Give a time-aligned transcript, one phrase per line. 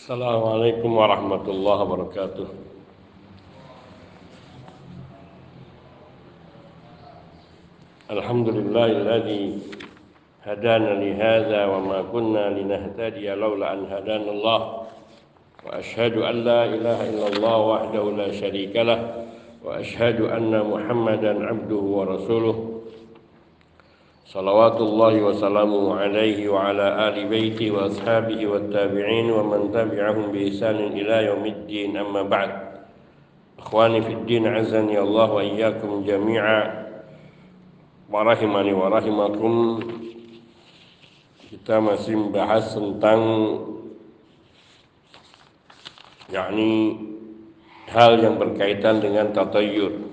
[0.00, 2.48] السلام عليكم ورحمة الله وبركاته.
[8.10, 9.44] الحمد لله الذي
[10.48, 14.60] هدانا لهذا وما كنا لنهتدي لولا أن هدانا الله.
[15.68, 19.28] وأشهد أن لا إله إلا الله وحده لا شريك له.
[19.64, 22.56] وأشهد أن محمدا عبده ورسوله.
[24.30, 30.30] salawatullahi wa salamu alaihi wa ala ali baiti wa ashabihi wa tabi'in wa man tabi'ahum
[30.30, 31.98] bi isanin ila yawmiddin.
[31.98, 32.50] Amma ba'd.
[33.58, 36.58] Ikhwani fid din azani Allah wa iyyakum jami'a.
[38.06, 39.82] Wa rahimani wa rahimakum.
[41.50, 43.22] Kita masih membahas tentang
[46.30, 47.02] yakni
[47.90, 50.06] hal yang berkaitan dengan tatayyur.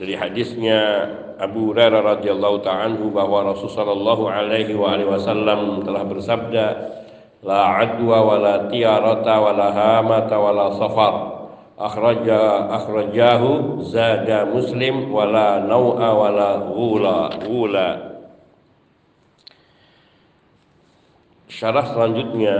[0.00, 0.80] Dari hadisnya
[1.40, 6.66] Abu Hurairah radhiyallahu ta'ala bahwa Rasulullah sallallahu alaihi wasallam telah bersabda
[7.40, 11.14] la adwa wa la tiyarata wa la hamata wa la safar.
[11.80, 17.88] Akhraja akhrajahu zada muslim wa la nau'a wa la ghula ghula.
[21.48, 22.56] Syarah selanjutnya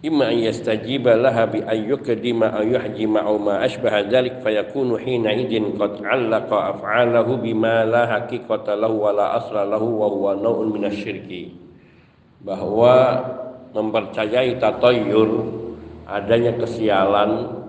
[0.00, 5.76] imma yastajiba laha bi an yukadima an yuhjima au ma ashbaha dzalik fayakunu hina idin
[5.76, 11.52] qad 'allaqa af'alahu bima la haqiqata lahu wa la asla lahu wa huwa naw'un minasyirki
[12.40, 13.20] bahwa
[13.76, 15.30] mempercayai tatayyur
[16.08, 17.60] adanya kesialan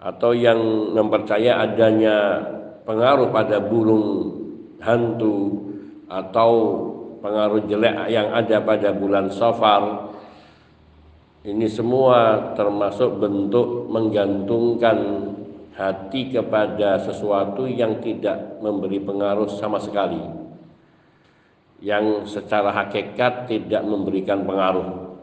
[0.00, 0.58] atau yang
[0.96, 2.40] mempercaya adanya
[2.88, 4.32] pengaruh pada burung
[4.80, 5.60] hantu
[6.08, 6.50] atau
[7.20, 10.09] pengaruh jelek yang ada pada bulan Safar
[11.40, 14.98] ini semua termasuk bentuk menggantungkan
[15.72, 20.20] hati kepada sesuatu yang tidak memberi pengaruh sama sekali.
[21.80, 25.16] Yang secara hakikat tidak memberikan pengaruh.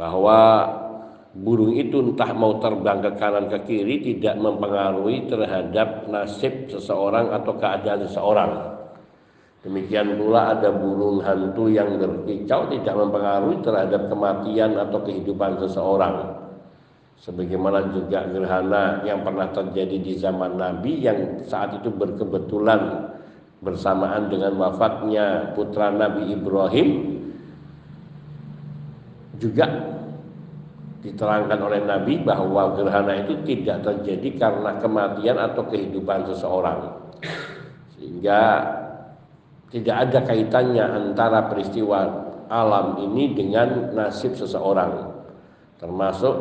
[0.00, 0.40] Bahwa
[1.36, 7.52] burung itu entah mau terbang ke kanan ke kiri tidak mempengaruhi terhadap nasib seseorang atau
[7.52, 8.77] keadaan seseorang.
[9.58, 16.46] Demikian pula ada burung hantu yang berkicau tidak mempengaruhi terhadap kematian atau kehidupan seseorang.
[17.18, 23.10] Sebagaimana juga gerhana yang pernah terjadi di zaman Nabi yang saat itu berkebetulan
[23.58, 27.18] bersamaan dengan wafatnya putra Nabi Ibrahim
[29.42, 29.66] juga
[31.02, 37.10] diterangkan oleh Nabi bahwa gerhana itu tidak terjadi karena kematian atau kehidupan seseorang.
[37.98, 38.62] Sehingga
[39.68, 45.12] tidak ada kaitannya antara peristiwa alam ini dengan nasib seseorang.
[45.76, 46.34] Termasuk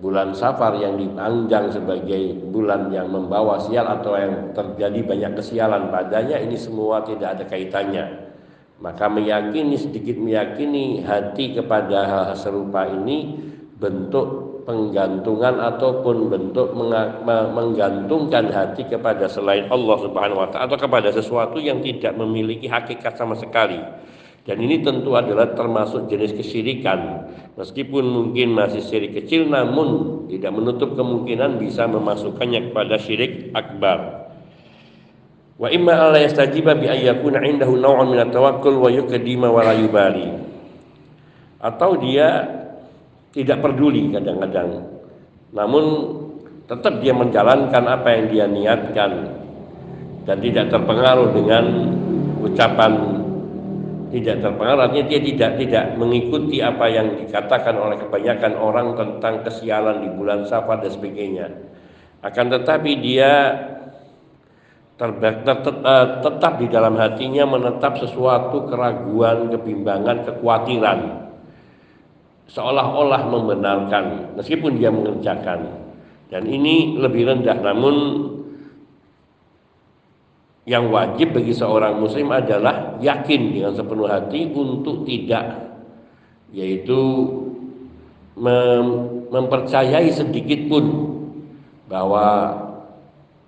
[0.00, 6.40] bulan Safar yang dipanjang sebagai bulan yang membawa sial atau yang terjadi banyak kesialan padanya
[6.40, 8.04] ini semua tidak ada kaitannya.
[8.82, 13.38] Maka meyakini sedikit meyakini hati kepada hal serupa ini
[13.78, 16.72] bentuk penggantungan ataupun bentuk
[17.52, 23.18] menggantungkan hati kepada selain Allah Subhanahu wa taala atau kepada sesuatu yang tidak memiliki hakikat
[23.18, 23.78] sama sekali.
[24.42, 27.30] Dan ini tentu adalah termasuk jenis kesyirikan.
[27.54, 34.30] Meskipun mungkin masih syirik kecil namun tidak menutup kemungkinan bisa memasukkannya kepada syirik akbar.
[35.62, 40.26] Wa imma alla yastajiba bi ayyakuna indahu naw'un min at-tawakkul wa yukdima wa la yubali.
[41.62, 42.61] Atau dia
[43.32, 45.00] tidak peduli kadang-kadang.
[45.56, 45.84] Namun
[46.68, 49.12] tetap dia menjalankan apa yang dia niatkan
[50.28, 51.64] dan tidak terpengaruh dengan
[52.44, 52.92] ucapan.
[54.12, 60.04] Tidak terpengaruh artinya dia tidak tidak mengikuti apa yang dikatakan oleh kebanyakan orang tentang kesialan
[60.04, 61.48] di bulan Safar dan sebagainya.
[62.20, 63.32] Akan tetapi dia
[65.00, 71.21] eh, tetap di dalam hatinya menetap sesuatu keraguan, kebimbangan, kekhawatiran
[72.52, 75.80] seolah-olah membenarkan meskipun dia mengerjakan.
[76.28, 77.60] Dan ini lebih rendah.
[77.60, 77.96] Namun
[80.64, 85.74] yang wajib bagi seorang muslim adalah yakin dengan sepenuh hati untuk tidak
[86.52, 87.00] yaitu
[88.36, 88.86] mem
[89.32, 90.84] mempercayai sedikit pun
[91.88, 92.52] bahwa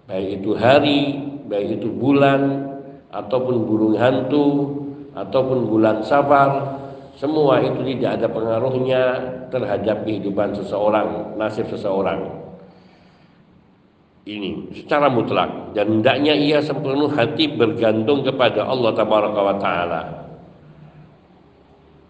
[0.08, 2.72] baik itu hari, baik itu bulan
[3.12, 4.48] ataupun burung hantu
[5.12, 6.80] ataupun bulan safar
[7.14, 9.02] semua itu tidak ada pengaruhnya
[9.50, 12.44] terhadap kehidupan seseorang, nasib seseorang
[14.24, 20.02] ini secara mutlak dan hendaknya ia sepenuh hati bergantung kepada Allah tabaraka wa taala.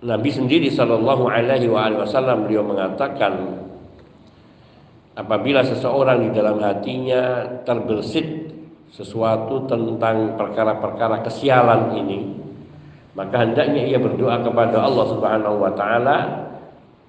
[0.05, 3.59] Nabi sendiri sallallahu alaihi wasallam beliau mengatakan
[5.19, 8.53] apabila seseorang di dalam hatinya terbersit
[8.95, 12.19] sesuatu tentang perkara-perkara kesialan ini
[13.15, 16.19] maka hendaknya ia berdoa kepada Allah Subhanahu wa taala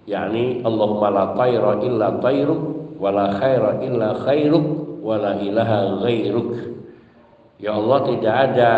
[0.05, 2.61] yakni Allahumma la tayra illa tayruk
[3.01, 4.65] wa la khaira illa khairuk
[5.01, 6.49] wa la ilaha ghairuk.
[7.57, 8.71] Ya Allah tidak ada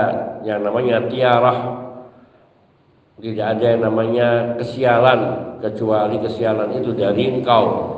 [0.48, 1.60] yang namanya tiarah
[3.18, 4.28] tidak ada yang namanya
[4.62, 5.20] kesialan
[5.60, 7.96] kecuali kesialan itu dari engkau.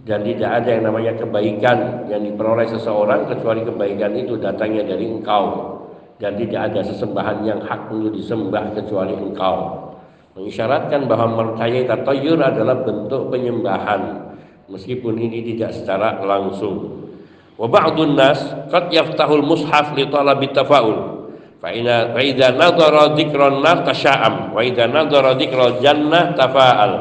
[0.00, 5.76] Dan tidak ada yang namanya kebaikan yang diperoleh seseorang kecuali kebaikan itu datangnya dari engkau
[6.20, 9.88] dan tidak ada sesembahan yang hak untuk disembah kecuali engkau.
[10.36, 14.30] Mengisyaratkan bahwa mempercayai tatayur adalah bentuk penyembahan
[14.68, 17.08] meskipun ini tidak secara langsung.
[17.56, 18.38] Wa ba'dun nas
[18.68, 21.24] qad yaftahul mushaf li talabi tafaul.
[21.60, 26.92] Fa ina fa idza nadhara dzikran nar tasha'am wa idza nadhara dzikral jannah tafa'al.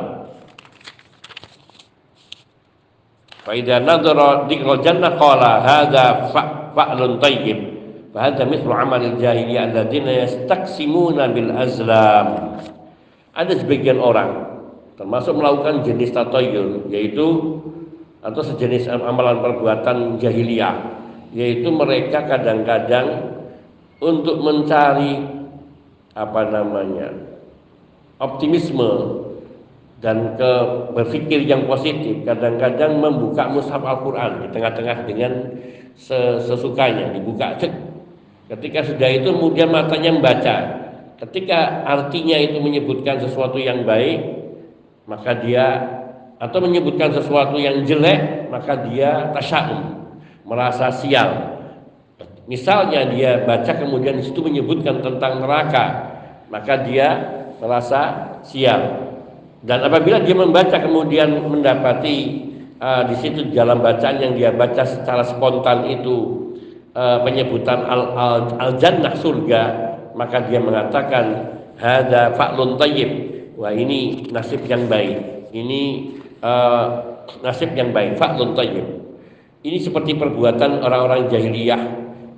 [3.44, 6.06] Fa idza nadhara dzikral jannah qala hadza
[6.76, 7.79] fa'lun tayyib
[8.10, 12.58] Fahadha mithlu amalil jahiliyah alladzina yastaksimuna bil azlam.
[13.38, 14.50] Ada sebagian orang
[15.00, 17.56] termasuk melakukan jenis tatoyur yaitu
[18.20, 20.76] atau sejenis amalan perbuatan jahiliyah
[21.32, 23.40] yaitu mereka kadang-kadang
[24.04, 25.24] untuk mencari
[26.20, 27.16] apa namanya
[28.20, 29.24] optimisme
[30.04, 30.52] dan ke
[30.96, 35.32] berpikir yang positif kadang-kadang membuka mushaf Al-Qur'an di tengah-tengah dengan
[35.96, 37.72] sesukanya dibuka cek
[38.50, 40.56] Ketika sudah itu kemudian matanya membaca.
[41.22, 44.20] Ketika artinya itu menyebutkan sesuatu yang baik,
[45.06, 45.66] maka dia
[46.40, 50.08] atau menyebutkan sesuatu yang jelek, maka dia tasya'um,
[50.48, 51.60] merasa sial.
[52.50, 55.86] Misalnya dia baca kemudian di situ menyebutkan tentang neraka,
[56.50, 57.08] maka dia
[57.62, 59.14] merasa sial.
[59.60, 62.48] Dan apabila dia membaca kemudian mendapati
[62.80, 66.39] uh, di situ dalam bacaan yang dia baca secara spontan itu
[66.96, 69.90] uh, penyebutan al, al, al jannah surga
[70.20, 73.12] maka dia mengatakan hada fa'lun tayyib.
[73.56, 75.50] Wah ini nasib yang baik.
[75.52, 75.82] Ini
[76.44, 76.86] uh,
[77.44, 78.20] nasib yang baik.
[78.20, 78.88] Fa'lun tayyib.
[79.64, 81.82] Ini seperti perbuatan orang-orang jahiliyah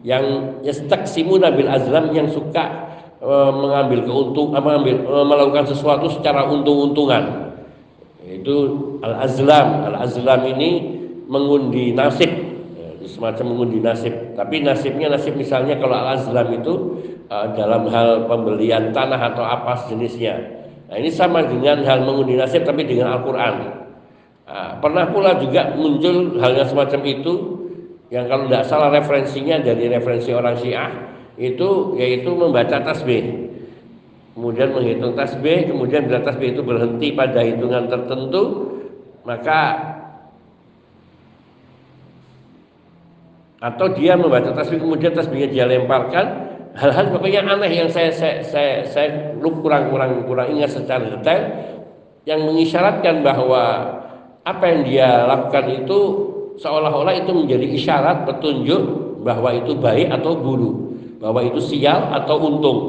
[0.02, 2.90] yang yastaksimuna bil azlam yang suka
[3.22, 7.54] uh, mengambil keuntung mengambil uh, melakukan sesuatu secara untung-untungan.
[8.26, 8.58] Itu
[9.06, 10.70] al azlam al azlam ini
[11.30, 12.51] mengundi nasib
[13.08, 14.14] semacam mengundi nasib.
[14.38, 16.74] Tapi nasibnya nasib misalnya kalau al-azlam itu
[17.30, 20.36] uh, dalam hal pembelian tanah atau apa sejenisnya.
[20.92, 23.56] Nah ini sama dengan hal mengundi nasib tapi dengan Al-Quran.
[24.46, 27.34] Uh, pernah pula juga muncul hal yang semacam itu
[28.12, 30.92] yang kalau tidak salah referensinya dari referensi orang Syiah
[31.40, 33.50] itu yaitu membaca tasbih
[34.36, 38.44] kemudian menghitung tasbih kemudian bila tasbih itu berhenti pada hitungan tertentu
[39.24, 39.60] maka
[43.62, 46.50] atau dia membaca tasbih kemudian tasbihnya dia lemparkan.
[46.72, 51.42] Hal-hal pokoknya aneh yang saya saya saya, saya kurang kurang kurang ingat secara detail.
[52.26, 53.64] Yang mengisyaratkan bahwa
[54.42, 56.00] apa yang dia lakukan itu
[56.58, 58.82] seolah-olah itu menjadi isyarat petunjuk
[59.22, 60.76] bahwa itu baik atau buruk.
[61.22, 62.80] Bahwa itu sial atau untung.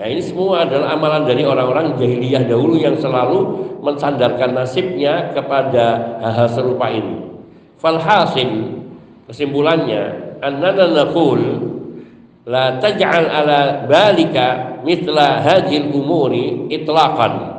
[0.00, 6.48] Ya ini semua adalah amalan dari orang-orang jahiliyah dahulu yang selalu mensandarkan nasibnya kepada hal-hal
[6.52, 7.20] serupa ini.
[7.80, 8.76] Falhasil
[9.26, 10.02] Kesimpulannya,
[10.38, 11.42] annana naqul
[12.46, 17.58] la taj'al ala balika mithla hadhil umuri itlaqan.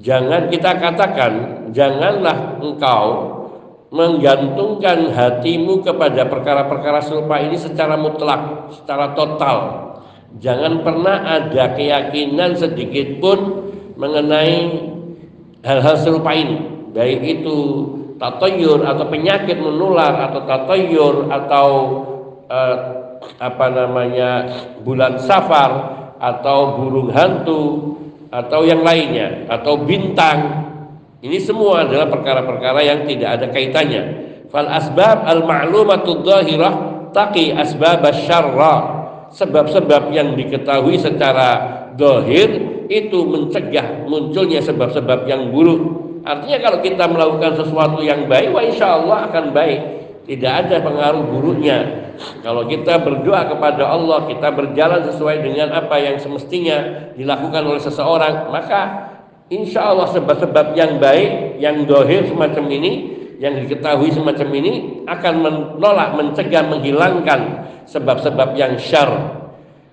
[0.00, 1.32] Jangan kita katakan,
[1.74, 3.06] janganlah engkau
[3.90, 9.58] menggantungkan hatimu kepada perkara-perkara serupa ini secara mutlak, secara total.
[10.38, 14.88] Jangan pernah ada keyakinan sedikit pun mengenai
[15.60, 17.58] hal-hal serupa ini, baik itu
[18.20, 21.68] tatayur atau penyakit menular atau tatayur atau
[22.52, 22.76] eh,
[23.40, 24.30] apa namanya
[24.84, 27.96] bulan safar atau burung hantu
[28.28, 30.68] atau yang lainnya atau bintang.
[31.20, 34.02] Ini semua adalah perkara-perkara yang tidak ada kaitannya.
[34.48, 36.72] Fal asbab al ma'lumatu dhahirah
[37.12, 39.00] taqi asbab syarra
[39.32, 42.48] sebab-sebab yang diketahui secara dohir
[42.90, 49.00] itu mencegah munculnya sebab-sebab yang buruk Artinya kalau kita melakukan sesuatu yang baik, wah insya
[49.00, 49.80] Allah akan baik.
[50.28, 52.08] Tidak ada pengaruh buruknya.
[52.44, 58.52] Kalau kita berdoa kepada Allah, kita berjalan sesuai dengan apa yang semestinya dilakukan oleh seseorang,
[58.52, 58.80] maka
[59.48, 62.92] insya Allah sebab-sebab yang baik, yang dohir semacam ini,
[63.40, 64.72] yang diketahui semacam ini
[65.08, 67.40] akan menolak, mencegah, menghilangkan
[67.88, 69.39] sebab-sebab yang syar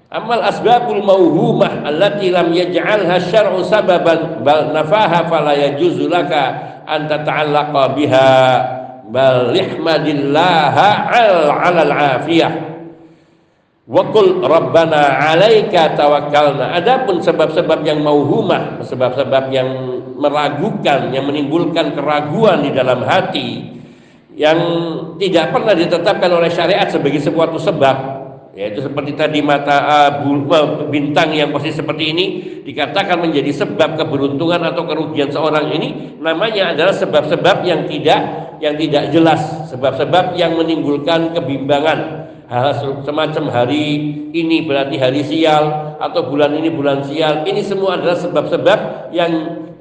[0.08, 6.56] Amal asbabul mauhumah allati lam yaj'alha syar'u sababan bal nafaha fala yajuzu laka
[6.88, 8.32] an tata'allaqa biha
[9.12, 12.52] bal ihmadillaha al 'alal afiyah.
[13.88, 16.76] Wakul Rabbana alaika tawakkalna.
[16.76, 19.68] Adapun sebab-sebab yang mauhumah, sebab-sebab yang
[20.20, 23.64] meragukan, yang menimbulkan keraguan di dalam hati,
[24.36, 24.60] yang
[25.20, 28.17] tidak pernah ditetapkan oleh syariat sebagai sebuah sebab,
[28.58, 32.26] yaitu seperti tadi mata uh, bintang yang posisi seperti ini
[32.66, 38.22] dikatakan menjadi sebab keberuntungan atau kerugian seorang ini namanya adalah sebab-sebab yang tidak
[38.58, 39.70] yang tidak jelas.
[39.70, 42.26] Sebab-sebab yang menimbulkan kebimbangan.
[42.48, 43.86] Hal semacam hari
[44.32, 47.44] ini berarti hari sial atau bulan ini bulan sial.
[47.44, 49.32] Ini semua adalah sebab-sebab yang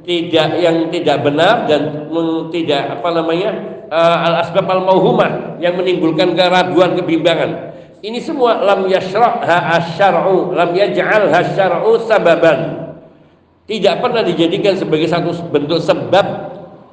[0.02, 2.10] tidak yang tidak benar dan
[2.50, 3.50] tidak apa namanya
[3.88, 7.75] uh, al asbab al mauhumah yang menimbulkan keraguan kebimbangan
[8.06, 12.86] ini semua lam yashra'ha asyar'u lam yaj'alha syar'u sababan
[13.66, 16.26] tidak pernah dijadikan sebagai satu bentuk sebab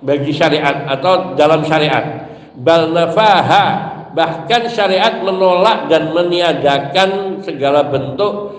[0.02, 2.26] bagi syariat atau dalam syariat
[2.58, 8.58] bal nafaha bahkan syariat menolak dan meniadakan segala bentuk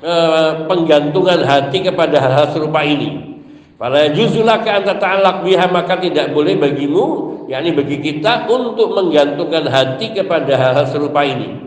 [0.00, 0.14] e,
[0.68, 3.32] penggantungan hati kepada hal-hal serupa ini.
[3.80, 7.04] Pada juzulah anta ta'alaq biha maka tidak boleh bagimu
[7.48, 11.63] yakni bagi kita untuk menggantungkan hati kepada hal-hal serupa ini.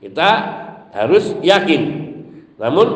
[0.00, 0.30] Kita
[0.96, 1.82] harus yakin.
[2.56, 2.88] Namun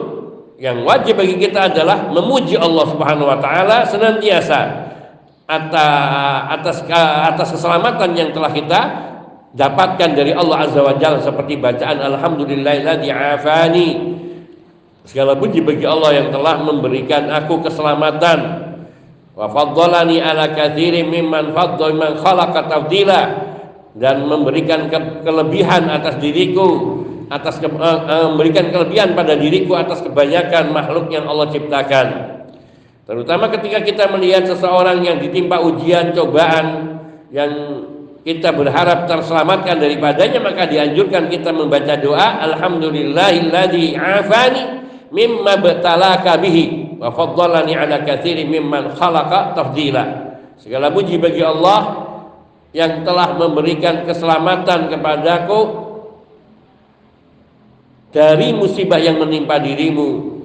[0.57, 4.61] yang wajib bagi kita adalah memuji Allah Subhanahu wa taala senantiasa
[5.45, 6.89] atas
[7.29, 8.81] atas keselamatan yang telah kita
[9.53, 13.89] dapatkan dari Allah Azza wa Jalla seperti bacaan alhamdulillahilladzi afani.
[15.05, 18.39] Segala puji bagi Allah yang telah memberikan aku keselamatan.
[19.37, 23.21] Wa faddalani ala katsirin mimman faddala man khalaqa tafdila
[23.99, 26.94] dan memberikan ke kelebihan atas diriku
[27.33, 32.07] atas ke, uh, uh, memberikan kelebihan pada diriku atas kebanyakan makhluk yang Allah ciptakan.
[33.05, 36.97] Terutama ketika kita melihat seseorang yang ditimpa ujian cobaan
[37.29, 37.53] yang
[38.25, 44.63] kita berharap terselamatkan daripadanya maka dianjurkan kita membaca doa alhamdulillahilladzi afani
[45.13, 50.05] mimma betalaka bihi wa faddalani ala katsirin mimman khalaqa tafdila.
[50.57, 52.09] Segala puji bagi Allah
[52.73, 55.84] yang telah memberikan keselamatan kepadaku
[58.15, 60.39] dari musibah yang menimpa dirimu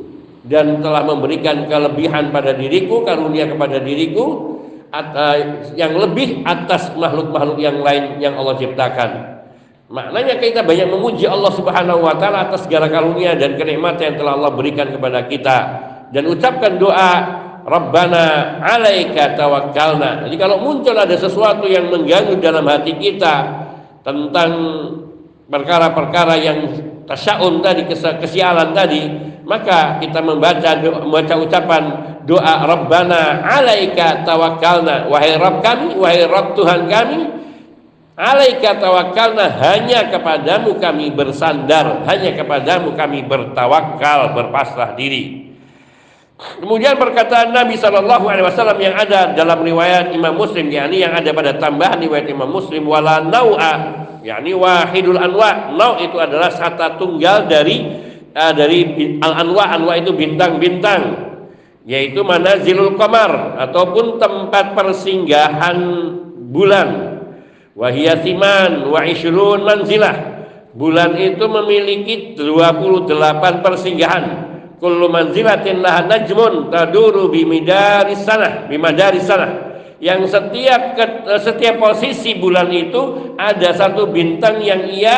[0.49, 4.57] dan telah memberikan kelebihan pada diriku karunia kepada diriku
[5.77, 9.09] yang lebih atas makhluk-makhluk yang lain yang Allah ciptakan.
[9.89, 14.33] Maknanya kita banyak memuji Allah Subhanahu wa taala atas segala karunia dan kenikmatan yang telah
[14.33, 15.57] Allah berikan kepada kita
[16.09, 17.11] dan ucapkan doa
[17.69, 20.25] Rabbana alaika tawakkalna.
[20.25, 23.35] Jadi kalau muncul ada sesuatu yang mengganggu dalam hati kita
[24.01, 24.51] tentang
[25.49, 26.57] perkara-perkara yang
[27.10, 29.10] tasyaun tadi kesialan tadi,
[29.50, 31.84] maka kita membaca membaca ucapan
[32.30, 35.10] doa Rabbana alaika tawakkalna.
[35.10, 37.20] Wahai Rabb kami wahai Rabb Tuhan kami
[38.13, 39.58] alaika tawakkalna.
[39.58, 45.50] Hanya kepadamu kami bersandar hanya kepadamu kami bertawakal berpasrah diri.
[46.39, 51.36] Kemudian perkataan Nabi Shallallahu Alaihi Wasallam yang ada dalam riwayat Imam Muslim, yakni yang ada
[51.36, 55.73] pada tambahan riwayat Imam Muslim, wala nau'a, yakni wahidul anwa.
[55.75, 57.83] Nau itu adalah satu tunggal dari
[58.35, 61.29] uh, dari al anwa, anwa itu bintang-bintang.
[61.88, 63.59] Yaitu manazilul qamar.
[63.69, 65.77] Ataupun tempat persinggahan
[66.51, 67.19] bulan.
[67.73, 70.15] Wahiyatiman wa isyrun manzilah.
[70.75, 74.25] Bulan itu memiliki 28 persinggahan.
[74.79, 79.68] Kullu manzilatin laha najmun taduru bimidaris sanah bimadaris sanah
[80.00, 80.96] yang setiap
[81.44, 85.15] setiap posisi bulan itu ada satu bintang yang ia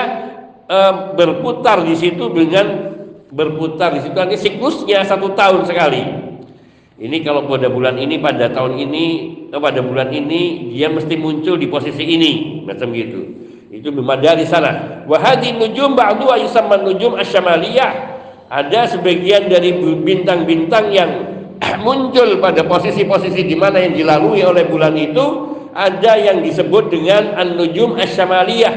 [0.66, 0.78] e,
[1.14, 2.92] berputar di situ dengan
[3.30, 4.18] berputar di situ.
[4.18, 6.04] Nanti siklusnya satu tahun sekali.
[7.02, 9.06] Ini kalau pada bulan ini pada tahun ini
[9.50, 12.62] eh, pada bulan ini dia mesti muncul di posisi ini.
[12.66, 13.22] Macam gitu.
[13.72, 15.02] Itu dari sana.
[15.08, 18.20] Wahadi nujum ba'du yusamma nujum asyamaliyah.
[18.52, 21.31] Ada sebagian dari bintang-bintang yang
[21.86, 25.26] muncul pada posisi-posisi di mana yang dilalui oleh bulan itu
[25.72, 28.74] ada yang disebut dengan an-nujum asyamaliyah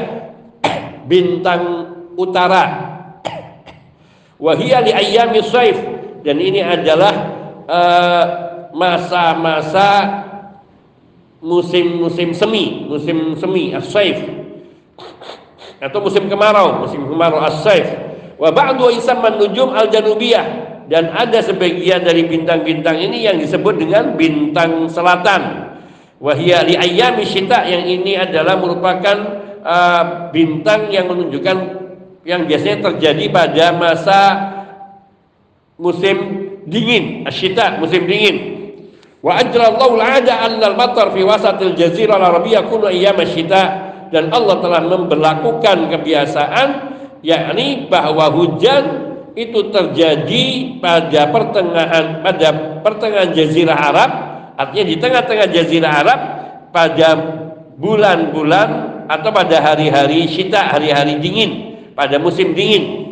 [1.09, 2.63] bintang utara.
[4.45, 5.77] Wahia li ayyami saif.
[6.25, 8.25] Dan ini adalah Eh,
[8.77, 10.05] masa-masa uh,
[11.41, 14.21] musim-musim semi, musim semi as-saif.
[15.81, 17.89] Atau musim kemarau, musim kemarau as-saif.
[18.37, 24.85] Wa ba'du isamman nujum al-janubiyah dan ada sebagian dari bintang-bintang ini yang disebut dengan bintang
[24.85, 25.73] selatan.
[26.21, 29.17] Wahia li ayyami syita yang ini adalah merupakan
[29.65, 31.57] uh, bintang yang menunjukkan
[32.25, 34.19] yang biasanya terjadi pada masa
[35.77, 36.17] musim
[36.65, 38.55] dingin, asyita musim dingin.
[39.21, 43.61] Wa ajralallahu al-'ada annal matar fi wasatil jazirah al-arabiyyah kullu ayyam asyita
[44.13, 46.67] dan Allah telah memberlakukan kebiasaan
[47.25, 49.04] yakni bahwa hujan
[49.35, 50.45] itu terjadi
[50.79, 52.47] pada pertengahan pada
[52.79, 54.09] pertengahan jazirah Arab
[54.55, 56.19] artinya di tengah-tengah jazirah Arab
[56.71, 57.07] pada
[57.75, 58.69] bulan-bulan
[59.11, 61.51] atau pada hari-hari syita hari-hari dingin
[61.93, 63.03] pada musim dingin.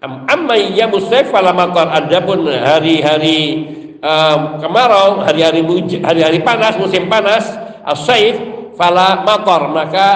[0.00, 3.68] Amma ya musayf fala matar adapun hari-hari
[4.00, 5.60] um, kemarau hari-hari
[6.00, 7.44] hari-hari panas musim panas
[7.84, 8.38] as-saif
[8.80, 10.08] fala matar maka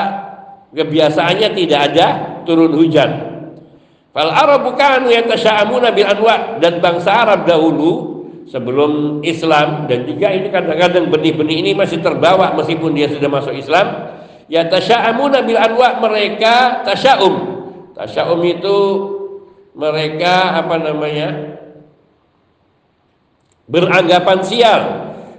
[0.72, 2.06] kebiasaannya tidak ada
[2.48, 3.33] turun hujan
[4.14, 10.54] Fal Arabu kanu yatasya'amuna bil anwa dan bangsa Arab dahulu sebelum Islam dan juga ini
[10.54, 14.14] kadang-kadang benih-benih ini masih terbawa meskipun dia sudah masuk Islam
[14.46, 17.34] yatasya'amuna bil anwa mereka tasya'um.
[17.98, 18.78] Tasya'um itu
[19.74, 21.58] mereka apa namanya?
[23.64, 24.82] beranggapan sial.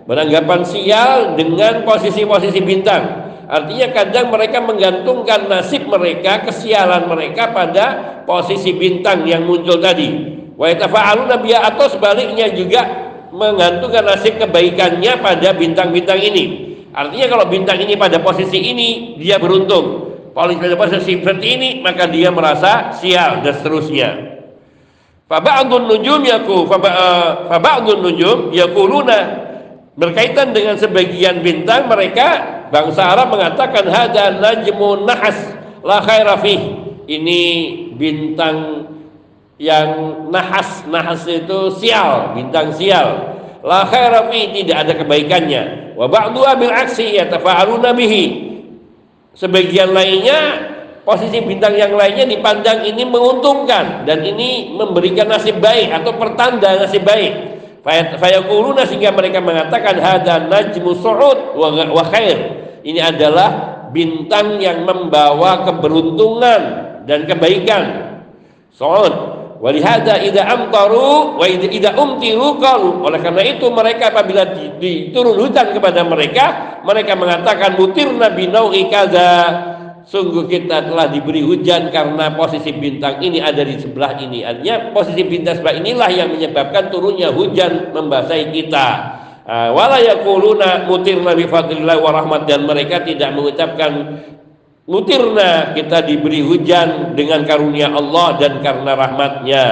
[0.06, 7.86] Beranggapan sial dengan posisi-posisi bintang Artinya kadang mereka menggantungkan nasib mereka, kesialan mereka pada
[8.26, 10.34] posisi bintang yang muncul tadi.
[10.58, 12.82] Wa yatafa'aluna biya atau sebaliknya juga
[13.30, 16.74] menggantungkan nasib kebaikannya pada bintang-bintang ini.
[16.96, 20.16] Artinya kalau bintang ini pada posisi ini dia beruntung.
[20.32, 24.10] Pada posisi seperti ini maka dia merasa sial dan seterusnya.
[25.26, 29.20] Faba'dun nujum yaku faba'dun nujum yakuluna
[29.98, 35.38] berkaitan dengan sebagian bintang mereka bangsa Arab mengatakan hada najmun nahas
[35.86, 36.38] la khaira
[37.06, 37.42] ini
[37.94, 38.90] bintang
[39.62, 39.90] yang
[40.34, 43.38] nahas nahas itu sial bintang sial.
[43.66, 45.98] La khaira tidak ada kebaikannya.
[45.98, 48.54] Wa ba'du bil aksi yatafa'aluna bihi.
[49.34, 50.70] Sebagian lainnya
[51.02, 57.06] posisi bintang yang lainnya dipandang ini menguntungkan dan ini memberikan nasib baik atau pertanda nasib
[57.06, 57.55] baik
[57.86, 62.66] Fayakuluna sehingga mereka mengatakan hada najmu su'ud wa khair.
[62.82, 63.50] Ini adalah
[63.94, 66.62] bintang yang membawa keberuntungan
[67.06, 67.84] dan kebaikan.
[68.74, 69.38] Su'ud.
[69.62, 72.58] Walihada idza amtaru wa idza umtiru.
[73.06, 74.50] Oleh karena itu mereka apabila
[74.82, 76.46] diturun kepada mereka,
[76.82, 79.32] mereka mengatakan mutirna binau'i kaza
[80.06, 84.46] sungguh kita telah diberi hujan karena posisi bintang ini ada di sebelah ini.
[84.46, 88.88] Artinya posisi bintang sebelah inilah yang menyebabkan turunnya hujan membasahi kita.
[89.46, 92.46] Ah, wala yaquluna mutirna bi fadlillah wa rahmat.
[92.50, 93.92] Dan mereka tidak mengucapkan
[94.86, 99.66] mutirna kita diberi hujan dengan karunia Allah dan karena rahmatnya.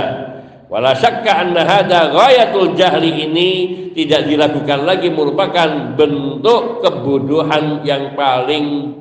[0.73, 3.49] Wala syakka anna hada ghayatul jahli ini
[3.93, 8.97] tidak dilakukan lagi merupakan bentuk kebodohan yang paling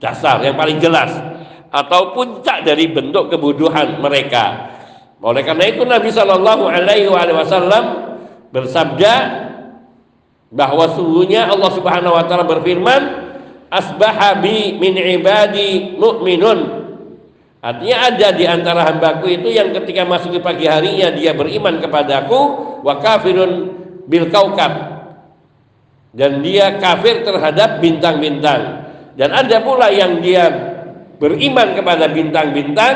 [0.00, 1.12] dasar yang paling jelas
[1.72, 4.72] atau puncak dari bentuk kebodohan mereka.
[5.20, 7.84] Oleh karena itu Nabi Shallallahu Alaihi Wasallam
[8.52, 9.14] bersabda
[10.52, 13.02] bahwa sungguhnya Allah Subhanahu Wa Taala berfirman,
[13.72, 16.86] asbahabi min ibadi mu'minun.
[17.64, 22.40] Artinya ada di antara hambaku itu yang ketika masuk di pagi harinya dia beriman kepadaku
[22.86, 23.74] wa kafirun
[24.06, 24.70] bil kaukab
[26.14, 28.85] dan dia kafir terhadap bintang-bintang
[29.16, 30.44] dan ada pula yang dia
[31.16, 32.94] beriman kepada bintang-bintang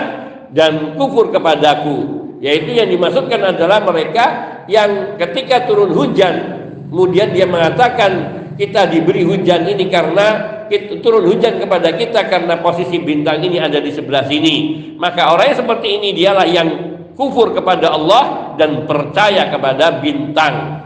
[0.53, 2.21] dan kufur kepadaku.
[2.41, 4.25] Yaitu yang dimaksudkan adalah mereka
[4.65, 11.57] yang ketika turun hujan kemudian dia mengatakan kita diberi hujan ini karena kita, turun hujan
[11.57, 14.89] kepada kita karena posisi bintang ini ada di sebelah sini.
[15.01, 16.69] Maka orang yang seperti ini dialah yang
[17.17, 20.85] kufur kepada Allah dan percaya kepada bintang.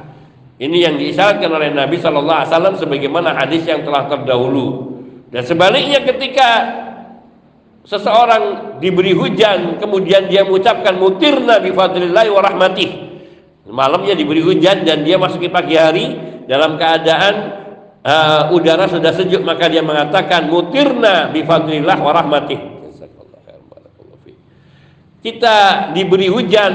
[0.55, 4.94] Ini yang diisyaratkan oleh Nabi Shallallahu Alaihi Wasallam sebagaimana hadis yang telah terdahulu
[5.35, 6.49] dan sebaliknya ketika
[7.83, 12.91] seseorang diberi hujan kemudian dia mengucapkan mutirna bi fadlillahi wa rahmatih.
[13.67, 16.15] Malamnya diberi hujan dan dia masuki pagi hari
[16.47, 17.35] dalam keadaan
[18.07, 22.61] uh, udara sudah sejuk maka dia mengatakan mutirna bi fadlillah wa rahmatih.
[25.19, 26.73] Kita diberi hujan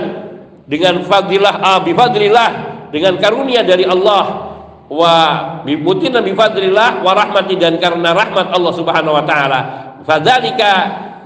[0.67, 2.49] dengan fadilah ah, bi fadlillah
[2.91, 4.48] dengan karunia dari Allah
[4.89, 5.15] wa
[5.61, 9.59] bimutina bi fadlillah wa rahmati dan karena rahmat Allah Subhanahu wa taala.
[10.03, 10.71] Fadzalika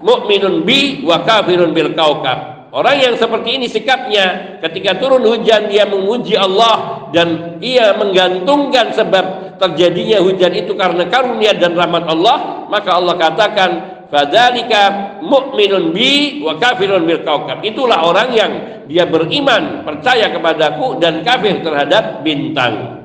[0.04, 2.70] mu'minun bi wa kafirun bil kaukab.
[2.74, 9.56] Orang yang seperti ini sikapnya ketika turun hujan dia memuji Allah dan ia menggantungkan sebab
[9.62, 13.70] terjadinya hujan itu karena karunia dan rahmat Allah, maka Allah katakan
[14.10, 17.62] fadzalika mu'minun bi wa kafirun bil kaukab.
[17.62, 18.52] Itulah orang yang
[18.90, 23.03] dia beriman, percaya kepadaku dan kafir terhadap bintang.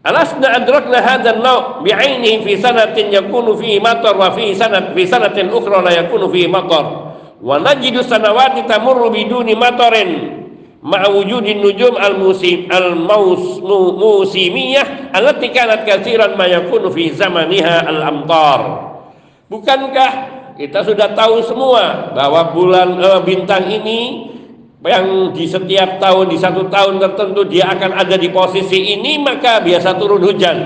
[0.00, 5.52] Alasna adrakna hadzal naw bi'ainihi fi sanatin yakunu fihi matar wa fi sanat fi sanatin
[5.52, 10.40] ukhra la yakunu fihi matar wa najidu sanawati tamurru biduni matarin
[10.80, 18.88] ma'wujudin nujum al-musim al-musimiyah allati kanat katsiran ma yakunu fi zamaniha al-amtar.
[19.52, 20.12] Bukankah
[20.56, 24.32] kita sudah tahu semua bahwa bulan uh, bintang ini
[24.88, 29.60] yang di setiap tahun di satu tahun tertentu dia akan ada di posisi ini maka
[29.60, 30.56] biasa turun hujan.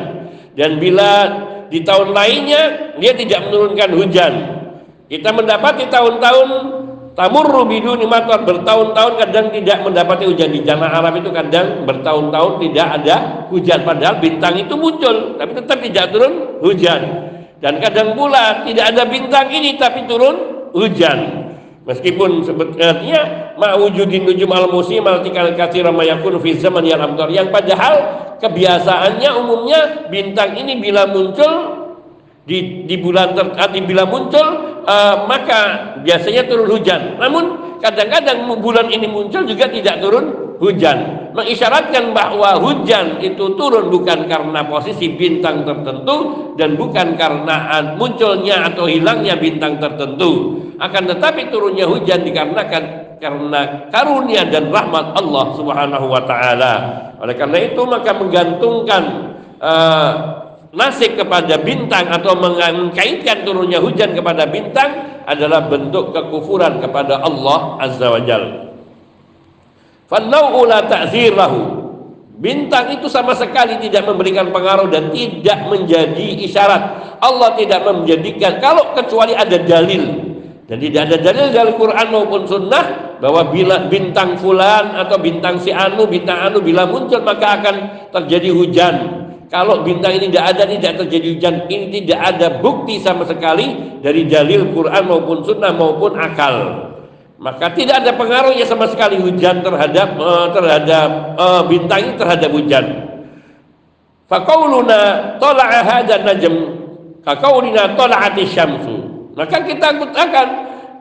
[0.54, 1.26] Dan bila
[1.66, 4.32] di tahun lainnya dia tidak menurunkan hujan.
[5.10, 6.48] Kita mendapati tahun-tahun
[7.14, 10.50] Tamurru biduni matar bertahun-tahun kadang tidak mendapati hujan.
[10.50, 13.16] Di jannah Arab itu kadang bertahun-tahun tidak ada
[13.50, 13.86] hujan.
[13.86, 17.02] Padahal bintang itu muncul tapi tetap tidak turun hujan.
[17.62, 21.43] Dan kadang pula tidak ada bintang ini tapi turun hujan
[21.84, 22.92] meskipun sebetulnya
[23.60, 27.00] ma'wujudin nujum al-musim al-tikal katsira mayakun fi zaman yang
[27.32, 27.94] yang padahal
[28.40, 31.84] kebiasaannya umumnya bintang ini bila muncul
[32.44, 34.44] di, di bulan terkati bila muncul
[34.84, 35.60] uh, maka
[36.04, 37.16] biasanya turun hujan.
[37.16, 41.30] Namun kadang-kadang bulan ini muncul juga tidak turun hujan.
[41.34, 48.86] Mengisyaratkan bahwa hujan itu turun bukan karena posisi bintang tertentu dan bukan karena munculnya atau
[48.86, 50.62] hilangnya bintang tertentu.
[50.78, 52.82] Akan tetapi turunnya hujan dikarenakan
[53.18, 56.72] karena karunia dan rahmat Allah Subhanahu wa taala.
[57.18, 59.02] Oleh karena itu maka menggantungkan
[59.58, 60.12] uh,
[60.74, 68.06] nasib kepada bintang atau mengkaitkan turunnya hujan kepada bintang adalah bentuk kekufuran kepada Allah Azza
[68.10, 68.63] wa Jal.
[70.08, 70.84] Fannau'u la.
[72.34, 76.82] Bintang itu sama sekali tidak memberikan pengaruh dan tidak menjadi isyarat.
[77.22, 80.34] Allah tidak menjadikan kalau kecuali ada dalil.
[80.64, 85.68] Dan tidak ada dalil dari Quran maupun sunnah bahwa bila bintang fulan atau bintang si
[85.68, 87.76] anu, bintang anu bila muncul maka akan
[88.10, 91.54] terjadi hujan kalau bintang ini tidak ada, tidak terjadi hujan.
[91.68, 96.54] Ini tidak ada bukti sama sekali dari dalil Quran maupun Sunnah maupun akal.
[97.34, 103.10] Maka tidak ada pengaruhnya sama sekali hujan terhadap uh, terhadap uh, bintang terhadap hujan.
[104.30, 106.54] Fakauluna tola'a hadza najm
[107.26, 108.96] kakaulina tola'ati syamsu.
[109.34, 110.48] Maka kita katakan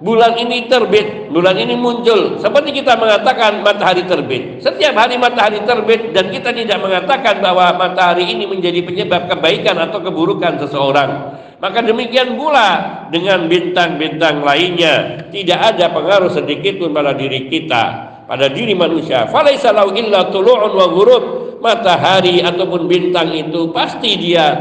[0.01, 2.41] bulan ini terbit, bulan ini muncul.
[2.41, 4.57] Seperti kita mengatakan matahari terbit.
[4.59, 10.01] Setiap hari matahari terbit dan kita tidak mengatakan bahwa matahari ini menjadi penyebab kebaikan atau
[10.01, 11.39] keburukan seseorang.
[11.63, 17.83] Maka demikian pula dengan bintang-bintang lainnya tidak ada pengaruh sedikit pun pada diri kita,
[18.27, 19.31] pada diri manusia.
[19.31, 21.23] Falaisa illa tulu'un wa ghurub.
[21.63, 24.51] Matahari ataupun bintang itu pasti dia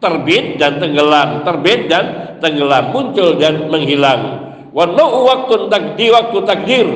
[0.00, 2.04] terbit dan tenggelam, terbit dan
[2.40, 4.56] tenggelam, muncul dan menghilang.
[4.72, 6.88] Warnau waktu takdir waktu takdir.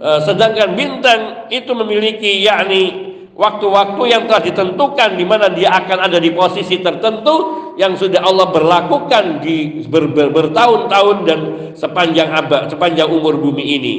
[0.00, 1.20] Uh, sedangkan bintang
[1.52, 7.60] itu memiliki yakni waktu-waktu yang telah ditentukan di mana dia akan ada di posisi tertentu
[7.80, 11.40] yang sudah Allah berlakukan di ber, ber, bertahun-tahun dan
[11.72, 13.94] sepanjang abad sepanjang umur bumi ini.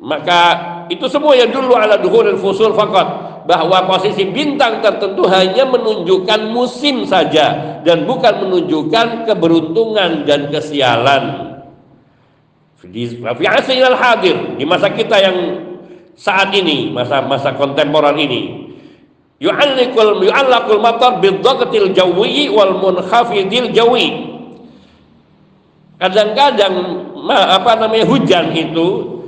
[0.00, 0.40] Maka
[0.88, 3.04] itu semua yang dulu ala duhuril fusul fakat
[3.44, 11.52] bahwa posisi bintang tertentu hanya menunjukkan musim saja dan bukan menunjukkan keberuntungan dan kesialan.
[12.80, 13.20] Di
[13.92, 15.36] hadir di masa kita yang
[16.16, 18.69] saat ini masa masa kontemporer ini
[19.40, 24.36] yu'allikul yu'allakul matar bidhaqatil jawi wal munkhafidil jawi
[25.96, 26.74] kadang-kadang
[27.28, 29.20] apa namanya hujan itu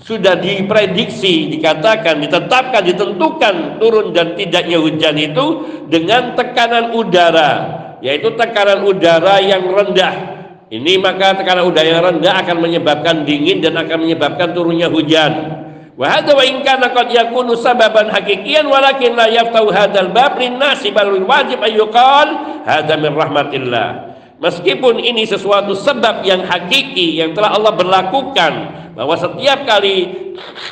[0.00, 5.46] sudah diprediksi, dikatakan, ditetapkan, ditentukan turun dan tidaknya hujan itu
[5.92, 7.52] dengan tekanan udara,
[8.00, 13.74] yaitu tekanan udara yang rendah ini maka tekanan udara yang rendah akan menyebabkan dingin dan
[13.74, 15.66] akan menyebabkan turunnya hujan.
[16.00, 20.88] Wa hadza wa in kana qad yakunu sababan hakikian walakin la yaftahu hadzal bab linnasi
[20.96, 24.16] bal wajib ayyuqal hadza min rahmatillah.
[24.40, 28.52] Meskipun ini sesuatu sebab yang hakiki yang telah Allah berlakukan
[28.96, 30.08] bahwa setiap kali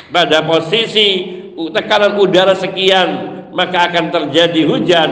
[0.09, 5.09] pada posisi tekanan udara sekian maka akan terjadi hujan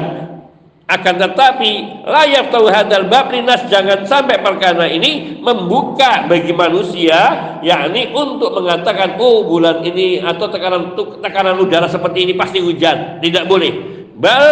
[0.87, 1.71] akan tetapi
[2.07, 7.19] layak tahu hadal bablinas jangan sampai perkara ini membuka bagi manusia
[7.59, 13.19] yakni untuk mengatakan oh bulan ini atau tekanan tekanan udara seperti ini pasti hujan.
[13.19, 13.71] Tidak boleh.
[14.15, 14.47] Bal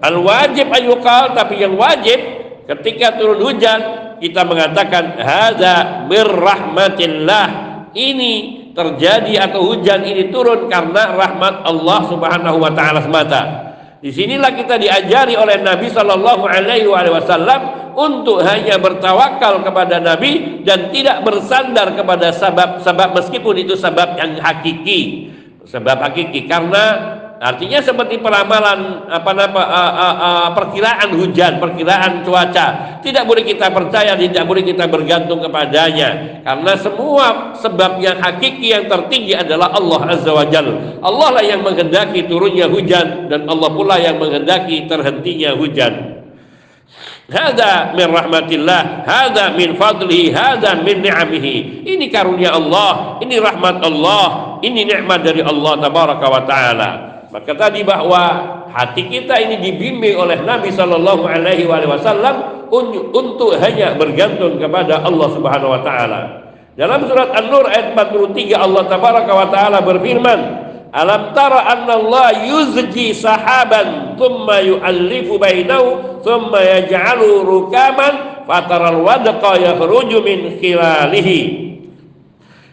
[0.00, 2.24] al wajib ayukal tapi yang wajib
[2.64, 3.80] ketika turun hujan
[4.16, 7.46] kita mengatakan hadza birrahmatillah
[7.92, 13.65] ini terjadi atau hujan ini turun karena rahmat Allah Subhanahu wa taala semata
[13.96, 20.92] Di sinilah kita diajari oleh Nabi Shallallahu Alaihi Wasallam untuk hanya bertawakal kepada Nabi dan
[20.92, 25.32] tidak bersandar kepada sebab-sebab meskipun itu sebab yang hakiki,
[25.64, 26.84] sebab hakiki karena
[27.36, 32.98] artinya seperti peramalan apa nama uh, uh, uh, perkiraan hujan, perkiraan cuaca.
[33.04, 37.26] Tidak boleh kita percaya, tidak boleh kita bergantung kepadanya karena semua
[37.60, 41.00] sebab yang hakiki yang tertinggi adalah Allah Azza wa Jalla.
[41.04, 46.16] Allah lah yang menghendaki turunnya hujan dan Allah pula yang menghendaki terhentinya hujan.
[47.26, 51.82] Hada min rahmatillah, hada min fadlihi, hada min ni'amihi.
[51.82, 54.26] Ini karunia Allah, ini rahmat Allah,
[54.62, 56.90] ini nikmat dari Allah tabaraka wa taala.
[57.34, 58.22] Maka tadi bahwa
[58.70, 62.68] hati kita ini dibimbing oleh Nabi sallallahu alaihi wasallam
[63.10, 66.20] untuk hanya bergantung kepada Allah Subhanahu wa taala.
[66.76, 70.38] Dalam surat An-Nur ayat 43 Allah tabaraka wa taala berfirman,
[70.92, 80.22] Alam tara anna Allah yuzji sahaban thumma yu'allifu bainahu thumma yaj'alu rukaman fataral wadqa yakhruju
[80.22, 81.66] min khilalihi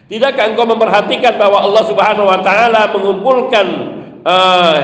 [0.04, 3.66] Tidakkah engkau memperhatikan bahwa Allah Subhanahu wa taala mengumpulkan
[4.24, 4.76] uh,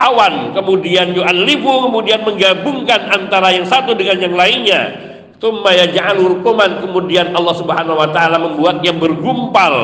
[0.00, 4.82] awan kemudian yu'allifu kemudian menggabungkan antara yang satu dengan yang lainnya.
[5.38, 9.74] Thumma yaj'alu rukuman kemudian Allah Subhanahu wa taala membuatnya bergumpal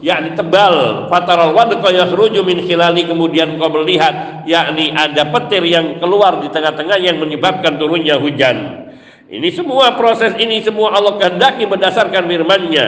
[0.00, 1.06] yakni tebal.
[1.12, 6.98] Fataral wadqa yakhruju min khilali kemudian kau melihat yakni ada petir yang keluar di tengah-tengah
[7.02, 8.88] yang menyebabkan turunnya hujan.
[9.32, 12.86] Ini semua proses ini semua Allah kehendaki berdasarkan firman-Nya.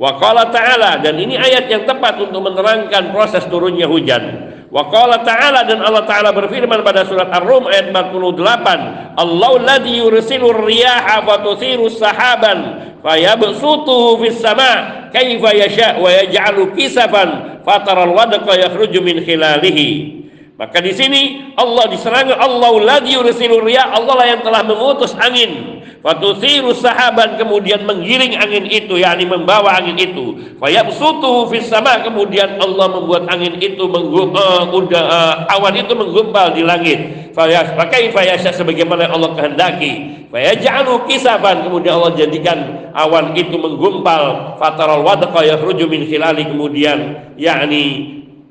[0.00, 5.20] Wa qala ta'ala dan ini ayat yang tepat untuk menerangkan proses turunnya hujan wa qala
[5.20, 11.92] ta'ala dan Allah ta'ala berfirman pada surat Ar-Rum ayat 48 Allahu ladzi yursilu riyaha fatuthiru
[11.92, 20.22] sahaban fayabsutuhu fis sama kaifa yasha wa yaj'alu kisafan fataral wadqa yakhruju min khilalihi
[20.60, 25.80] maka di sini Allah diserang Allah ladzi yursilu riyah Allah lah yang telah mengutus angin.
[26.02, 30.34] Fatusiru sahaban kemudian menggiring angin itu yakni membawa angin itu.
[30.58, 36.58] Fayabsutuhu fis sama kemudian Allah membuat angin itu menggum, uh, udah, uh, awan itu menggumpal
[36.58, 37.30] di langit.
[37.38, 40.26] Kaifa yasha sebagaimana Allah kehendaki.
[40.34, 44.58] Fayaj'alu kisafan kemudian Allah jadikan awan itu menggumpal.
[44.58, 47.86] Fataral wadqa yakhruju min khilali kemudian yakni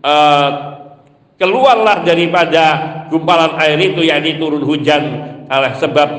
[0.08, 0.81] uh,
[1.42, 2.64] keluarlah daripada
[3.10, 5.02] gumpalan air itu yakni turun hujan
[5.50, 6.10] oleh sebab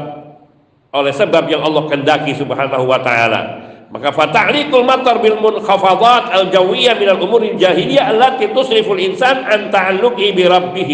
[0.93, 3.63] oleh sebab yang Allah kehendaki subhanahu wa taala.
[3.93, 9.71] Maka fata'liqul matar bil munkhafadat al jawiyah min al umuri jahiliyah allati tusriful insan an
[9.71, 10.91] ta'alluqi bi rabbih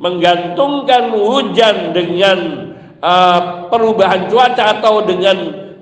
[0.00, 2.38] menggantungkan hujan dengan
[3.04, 5.36] uh, perubahan cuaca atau dengan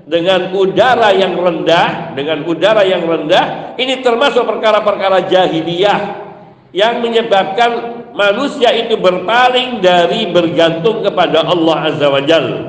[0.09, 6.28] dengan udara yang rendah, dengan udara yang rendah, ini termasuk perkara-perkara jahiliyah
[6.73, 12.61] yang menyebabkan manusia itu berpaling dari bergantung kepada Allah Azza wa Jalla.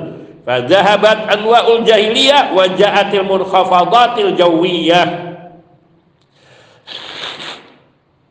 [0.48, 5.30] Fadhahabat anwa'ul jahiliyah wa ja'atil munkhafadatil jawiyah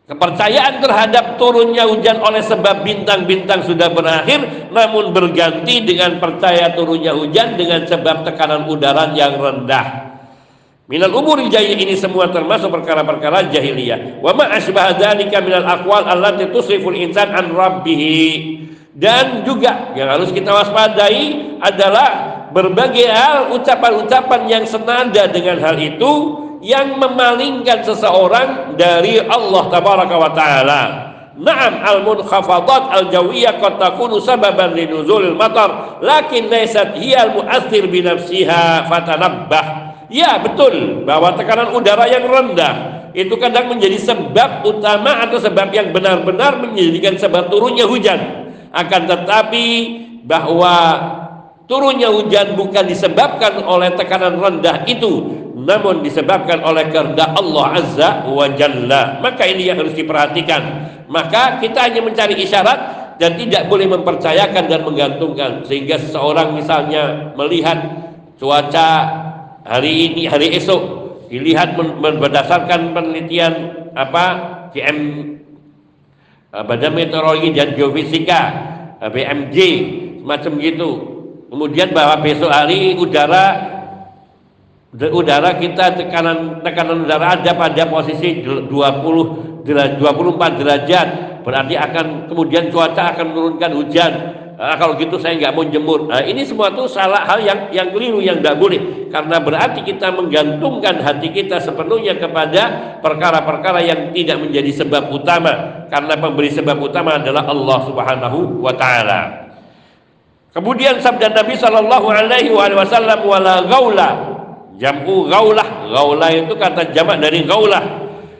[0.08, 7.60] Kepercayaan terhadap turunnya hujan oleh sebab bintang-bintang sudah berakhir namun berganti dengan percaya turunnya hujan
[7.60, 10.07] dengan sebab tekanan udara yang rendah.
[10.88, 14.24] Minal umur jahil ini semua termasuk perkara-perkara jahiliyah.
[14.24, 18.00] Wa ma asbah dzalika minal aqwal allati tusriful insan an rabbih.
[18.96, 26.40] Dan juga yang harus kita waspadai adalah berbagai hal ucapan-ucapan yang senada dengan hal itu
[26.64, 30.82] yang memalingkan seseorang dari Allah tabaraka wa taala.
[31.38, 38.88] Naam al-munkhafadat al-jawiyah qad takunu sababan li nuzulil matar lakin laysat hiya al-mu'athir bi nafsiha
[38.90, 39.87] fatanabbah.
[40.08, 42.74] Ya betul bahwa tekanan udara yang rendah
[43.12, 48.20] itu kadang menjadi sebab utama atau sebab yang benar-benar menjadikan sebab turunnya hujan.
[48.72, 49.66] Akan tetapi
[50.24, 50.74] bahwa
[51.68, 58.46] turunnya hujan bukan disebabkan oleh tekanan rendah itu namun disebabkan oleh kehendak Allah Azza wa
[58.56, 59.20] Jalla.
[59.20, 60.62] Maka ini yang harus diperhatikan.
[61.10, 62.78] Maka kita hanya mencari isyarat
[63.18, 67.76] dan tidak boleh mempercayakan dan menggantungkan sehingga seseorang misalnya melihat
[68.38, 68.88] cuaca
[69.68, 70.80] hari ini hari esok
[71.28, 73.52] dilihat berdasarkan penelitian
[73.92, 74.24] apa
[74.72, 74.98] CM
[76.48, 78.40] Badan Meteorologi dan Geofisika
[79.04, 79.56] BMJ
[80.24, 80.90] semacam gitu.
[81.52, 83.76] Kemudian bahwa besok hari udara
[85.12, 91.08] udara kita tekanan tekanan udara ada pada posisi 20 24 derajat.
[91.44, 94.12] Berarti akan kemudian cuaca akan menurunkan hujan
[94.58, 97.88] nah, kalau gitu saya nggak mau jemur nah, ini semua itu salah hal yang yang
[97.94, 104.42] keliru yang tidak boleh karena berarti kita menggantungkan hati kita sepenuhnya kepada perkara-perkara yang tidak
[104.42, 109.20] menjadi sebab utama karena pemberi sebab utama adalah Allah Subhanahu wa taala
[110.50, 114.10] kemudian sabda Nabi sallallahu alaihi wasallam wala gaula
[114.78, 115.90] Jam'u gaulah.
[115.90, 117.82] Gaulah itu kata jamak dari gaulah.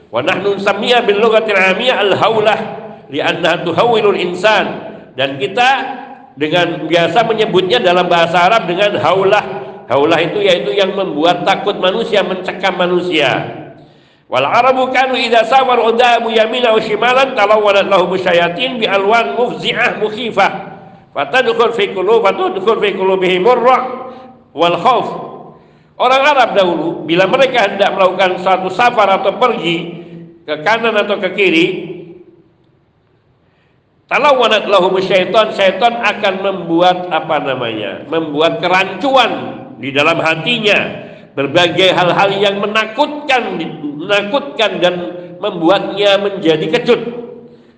[0.07, 2.59] Wa nahnu samia bil lughatil amiyah al haulah.
[3.09, 4.69] li'annaha tuhawwilul insan
[5.17, 5.69] dan kita
[6.39, 9.67] dengan biasa menyebutnya dalam bahasa Arab dengan haulah.
[9.91, 13.59] Haulah itu yaitu yang membuat takut manusia mencekam manusia.
[14.29, 19.97] Wal arabu kanu idza sawar udamu yamina wa shimalan talawwalat lahum syayatin bi alwan mufzi'ah
[19.97, 20.51] mukhifah
[21.17, 25.07] fatadkhul fi qulub fatadkhul fi qulubihim wal khauf
[25.97, 29.77] orang Arab dahulu bila mereka hendak melakukan suatu safar atau pergi
[30.45, 31.65] ke kanan atau ke kiri
[34.09, 38.09] Talawanat lahum syaitan, syaitan akan membuat apa namanya?
[38.09, 39.31] Membuat kerancuan
[39.77, 41.05] di dalam hatinya
[41.37, 43.61] berbagai hal-hal yang menakutkan
[44.01, 44.93] menakutkan dan
[45.37, 47.01] membuatnya menjadi kecut.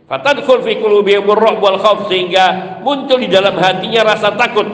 [0.07, 4.71] Fatadkhul fi wal khauf sehingga muncul di dalam hatinya rasa takut.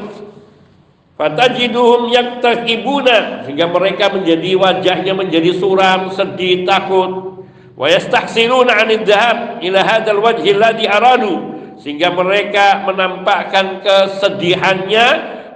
[1.17, 7.37] Fatajiduhum yaktakibuna sehingga mereka menjadi wajahnya menjadi suram, sedih, takut
[7.78, 11.34] wa yastahsinuna 'anid dhahab ila hadzal wajhi alladhi aradu
[11.78, 15.08] sehingga mereka menampakkan kesedihannya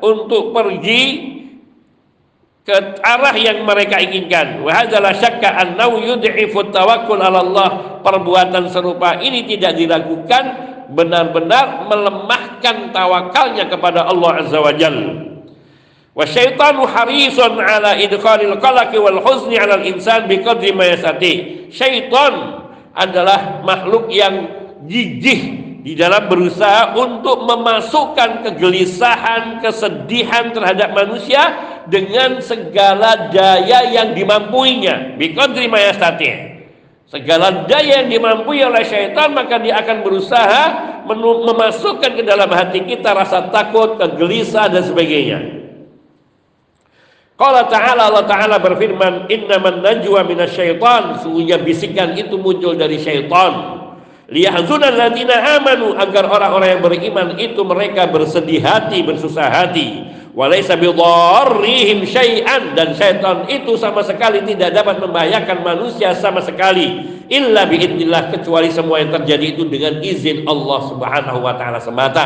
[0.06, 1.34] untuk pergi
[2.62, 4.62] ke arah yang mereka inginkan.
[4.62, 5.50] Wa hadza la syakka
[6.70, 7.70] tawakkul 'ala Allah.
[8.06, 10.44] Perbuatan serupa ini tidak dilakukan
[10.94, 15.31] benar-benar melemahkan tawakalnya kepada Allah Azza wa Jalla.
[16.12, 19.20] Wa syaitanu harisun ala idkhalil wal
[19.88, 20.92] insan biqadri ma.
[21.72, 22.34] Syaitan
[22.92, 24.52] adalah makhluk yang
[24.84, 31.42] gigih di dalam berusaha untuk memasukkan kegelisahan, kesedihan terhadap manusia
[31.88, 35.16] dengan segala daya yang dimampuinya.
[35.16, 35.80] Biqadri ma.
[37.08, 40.64] Segala daya yang dimampui oleh syaitan maka dia akan berusaha
[41.08, 45.61] memasukkan ke dalam hati kita rasa takut, kegelisah dan sebagainya.
[47.42, 51.26] Qala ta'ala Allah Ta'ala berfirman Innaman najwa minasyaitan.
[51.26, 53.82] Sungguhnya bisikan itu muncul dari syaitan.
[54.30, 55.98] Liyahzunan ladina amanu.
[55.98, 60.06] Agar orang-orang yang beriman itu mereka bersedih hati, bersusah hati.
[60.38, 62.78] Walaysa bidharrihim syai'an.
[62.78, 67.10] Dan syaitan itu sama sekali tidak dapat membahayakan manusia sama sekali.
[67.26, 72.26] Illa biidnillah Kecuali semua yang terjadi itu dengan izin Allah subhanahu wa ta'ala semata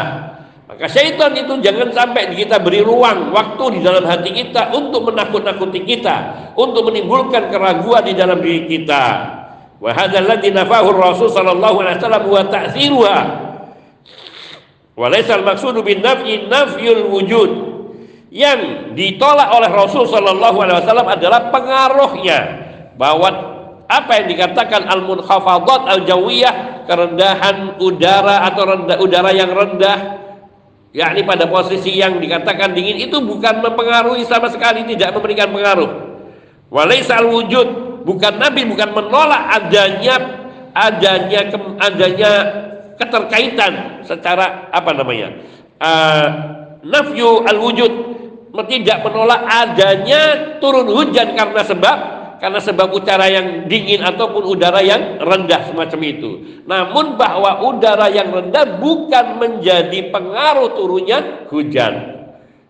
[0.65, 5.86] maka syaitan itu jangan sampai kita beri ruang waktu di dalam hati kita untuk menakut-nakuti
[5.86, 9.04] kita, untuk menimbulkan keraguan di dalam diri kita.
[9.78, 13.19] Wa hadzal nafahu Rasul sallallahu alaihi wasallam wa ta'thiruha.
[14.97, 17.51] Wa laysa al-maqsudu bin nafyi nafyul wujud.
[18.34, 22.39] Yang ditolak oleh Rasul sallallahu alaihi wasallam adalah pengaruhnya
[22.97, 23.30] bahwa
[23.86, 30.24] apa yang dikatakan al-munkhafadat al-jawiyah kerendahan udara atau rendah, udara yang rendah
[30.95, 35.91] yakni pada posisi yang dikatakan dingin itu bukan mempengaruhi sama sekali tidak memberikan pengaruh.
[36.71, 37.67] Walaisal wujud
[38.08, 40.15] bukan nabi bukan menolak adanya
[40.71, 41.51] adanya
[41.84, 42.31] adanya
[42.95, 45.36] keterkaitan secara apa namanya
[45.84, 46.27] uh,
[46.88, 47.93] nafyu al wujud.
[48.55, 51.97] Tidak menolak adanya turun hujan karena sebab
[52.45, 56.62] karena sebab udara yang dingin ataupun udara yang rendah semacam itu.
[56.69, 62.21] Namun bahwa udara yang rendah bukan menjadi pengaruh turunnya hujan.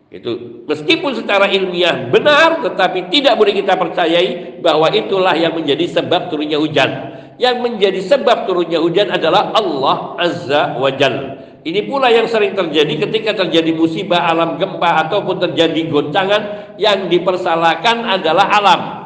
[0.07, 6.31] Itu meskipun secara ilmiah benar tetapi tidak boleh kita percayai bahwa itulah yang menjadi sebab
[6.31, 7.11] turunnya hujan.
[7.35, 11.59] Yang menjadi sebab turunnya hujan adalah Allah Azza wa Jalla.
[11.67, 16.41] Ini pula yang sering terjadi ketika terjadi musibah alam gempa ataupun terjadi goncangan
[16.79, 19.04] yang dipersalahkan adalah alam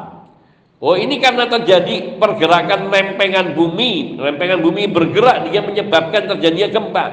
[0.80, 7.06] Oh ini karena terjadi pergerakan lempengan bumi, lempengan bumi bergerak dia menyebabkan terjadinya gempa.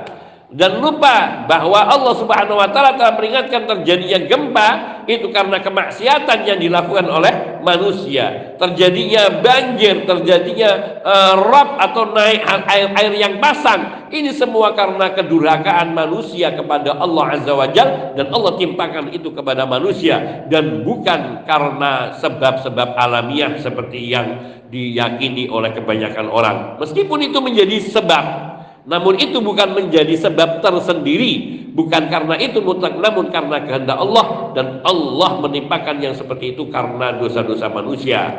[0.47, 4.69] Dan lupa bahwa Allah Subhanahu wa taala telah meringatkan terjadinya gempa
[5.03, 8.55] itu karena kemaksiatan yang dilakukan oleh manusia.
[8.57, 14.07] Terjadinya banjir, terjadinya uh, rob atau naik air air yang pasang.
[14.07, 19.67] Ini semua karena kedurhakaan manusia kepada Allah Azza wa Jal dan Allah timpakan itu kepada
[19.67, 26.57] manusia dan bukan karena sebab-sebab alamiah seperti yang diyakini oleh kebanyakan orang.
[26.79, 28.46] Meskipun itu menjadi sebab
[28.87, 34.79] namun itu bukan menjadi sebab tersendiri, bukan karena itu mutlak, namun karena kehendak Allah dan
[34.87, 38.31] Allah menimpakan yang seperti itu karena dosa-dosa manusia.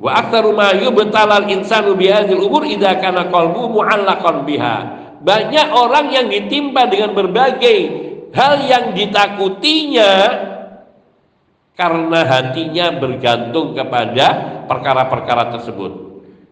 [0.00, 4.76] Wa aktsaru ma yubtalal insanu bihadzal umur idza kana qalbu mu'allaqan biha.
[5.20, 7.78] Banyak orang yang ditimpa dengan berbagai
[8.32, 10.12] hal yang ditakutinya
[11.76, 14.26] karena hatinya bergantung kepada
[14.72, 15.92] perkara-perkara tersebut.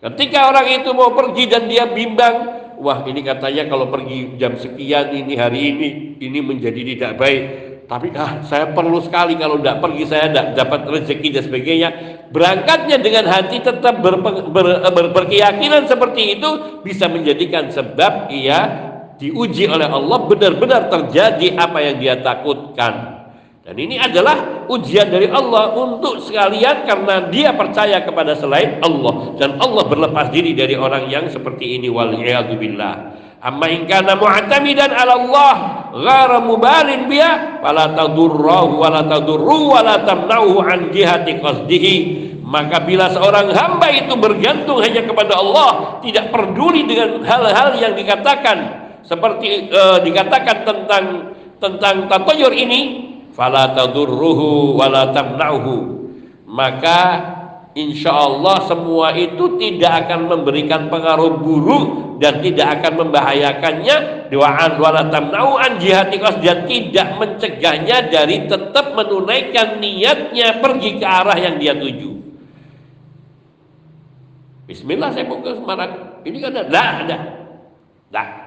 [0.05, 5.13] Ketika orang itu mau pergi dan dia bimbang, wah ini katanya kalau pergi jam sekian
[5.13, 7.43] ini hari ini ini menjadi tidak baik.
[7.85, 9.37] Tapi ah saya perlu sekali.
[9.37, 11.89] Kalau tidak pergi saya tidak dapat rezeki dan sebagainya.
[12.31, 14.47] Berangkatnya dengan hati tetap ber, ber,
[14.95, 18.59] ber, berkeyakinan seperti itu bisa menjadikan sebab ia
[19.19, 23.20] diuji oleh Allah benar-benar terjadi apa yang dia takutkan
[23.61, 29.37] dan ini adalah ujian dari Allah untuk sekalian karena dia percaya kepada selain Allah.
[29.37, 32.17] Dan Allah berlepas diri dari orang yang seperti ini wal
[32.57, 33.21] billah.
[33.41, 35.55] Amma in kana mu'tamidan 'ala Allah
[35.93, 41.95] ghara mubalin biha fala tadurruhu wa la tadurru wa la tamna'uhu an jihati qasdihi.
[42.41, 48.89] Maka bila seorang hamba itu bergantung hanya kepada Allah tidak peduli dengan hal-hal yang dikatakan
[49.05, 51.05] seperti uh, dikatakan tentang
[51.61, 55.77] tentang tatayur ini fala tadurruhu wa la tamna'uhu.
[56.51, 57.01] Maka
[57.79, 63.97] insya Allah semua itu tidak akan memberikan pengaruh buruk dan tidak akan membahayakannya.
[64.31, 71.39] Doaan wala tamna'u an jihati dan tidak mencegahnya dari tetap menunaikan niatnya pergi ke arah
[71.39, 72.11] yang dia tuju.
[74.71, 77.17] Bismillah saya mau ke Semarang ini kan ada ada.
[78.07, 78.40] Tidak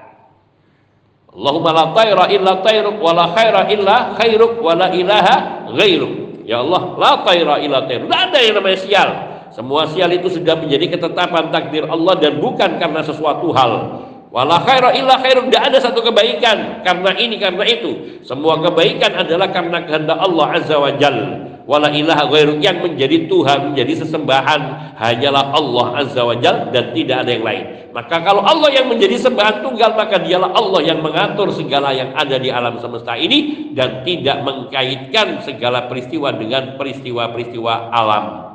[1.33, 5.35] Allahumma la tayra illa tayruk wa la khaira illa khairuk wa la ilaha
[5.73, 8.03] ghairuk Ya Allah, la taira ila tair.
[8.03, 9.09] Tidak ada yang namanya sial.
[9.55, 14.03] Semua sial itu sudah menjadi ketetapan takdir Allah dan bukan karena sesuatu hal.
[14.27, 15.47] Wala khaira illa khairu.
[15.47, 18.19] Tidak ada satu kebaikan karena ini karena itu.
[18.27, 23.71] Semua kebaikan adalah karena kehendak Allah Azza wa Jalla wala ilaha ghairu yang menjadi Tuhan
[23.71, 24.61] menjadi sesembahan
[24.99, 27.63] hanyalah Allah azza wa jal dan tidak ada yang lain
[27.95, 32.35] maka kalau Allah yang menjadi sembahan tunggal maka dialah Allah yang mengatur segala yang ada
[32.35, 38.53] di alam semesta ini dan tidak mengkaitkan segala peristiwa dengan peristiwa-peristiwa alam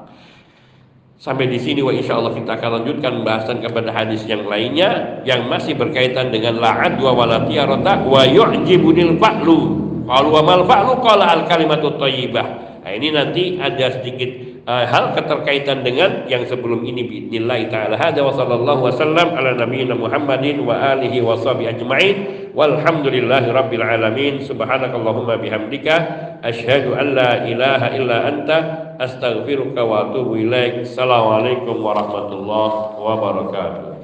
[1.19, 5.51] Sampai di sini wa insya Allah kita akan lanjutkan pembahasan kepada hadis yang lainnya yang
[5.51, 9.59] masih berkaitan dengan la'ad wa walatiyarata wa yu'jibunil fa'lu.
[10.07, 12.68] Qalu wa fa'lu al kalimatut thayyibah.
[12.89, 18.01] Nah, ini nanti ada sedikit uh, hal keterkaitan dengan yang sebelum ini biidznillah taala.
[18.01, 22.17] Hada wa sallallahu wasallam ala nabiyina Muhammadin wa alihi wa sahbihi ajmain.
[22.57, 24.41] Walhamdulillahi rabbil alamin.
[24.41, 25.95] Subhanakallahumma bihamdika
[26.41, 28.59] asyhadu an la ilaha illa anta
[28.97, 30.89] astaghfiruka wa atubu ilaik.
[30.89, 33.98] Assalamualaikum warahmatullahi wabarakatuh.